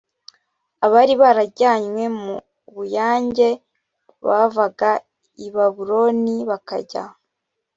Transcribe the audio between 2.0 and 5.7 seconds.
mu bunyage bavaga i